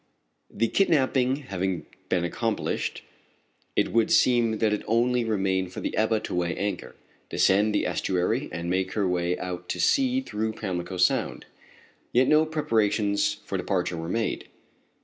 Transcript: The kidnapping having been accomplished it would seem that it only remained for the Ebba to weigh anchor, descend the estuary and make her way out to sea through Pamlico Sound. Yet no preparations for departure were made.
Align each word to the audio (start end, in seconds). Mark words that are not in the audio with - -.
The 0.49 0.67
kidnapping 0.67 1.35
having 1.51 1.85
been 2.09 2.25
accomplished 2.25 3.03
it 3.75 3.91
would 3.93 4.09
seem 4.11 4.57
that 4.57 4.73
it 4.73 4.81
only 4.87 5.23
remained 5.23 5.71
for 5.71 5.79
the 5.79 5.95
Ebba 5.95 6.21
to 6.21 6.33
weigh 6.33 6.55
anchor, 6.55 6.95
descend 7.29 7.75
the 7.75 7.85
estuary 7.85 8.49
and 8.51 8.67
make 8.67 8.93
her 8.93 9.07
way 9.07 9.37
out 9.37 9.69
to 9.69 9.79
sea 9.79 10.19
through 10.21 10.53
Pamlico 10.53 10.97
Sound. 10.97 11.45
Yet 12.11 12.27
no 12.27 12.47
preparations 12.47 13.35
for 13.45 13.57
departure 13.59 13.95
were 13.95 14.09
made. 14.09 14.47